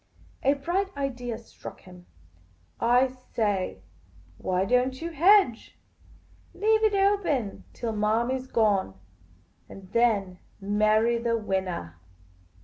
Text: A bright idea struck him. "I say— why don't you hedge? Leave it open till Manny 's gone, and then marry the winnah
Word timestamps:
A 0.41 0.53
bright 0.55 0.89
idea 0.97 1.37
struck 1.37 1.81
him. 1.81 2.07
"I 2.79 3.05
say— 3.07 3.83
why 4.39 4.65
don't 4.65 4.99
you 4.99 5.11
hedge? 5.11 5.77
Leave 6.55 6.81
it 6.83 6.95
open 6.95 7.65
till 7.71 7.91
Manny 7.93 8.39
's 8.39 8.47
gone, 8.47 8.95
and 9.69 9.91
then 9.91 10.39
marry 10.59 11.19
the 11.19 11.37
winnah 11.39 11.97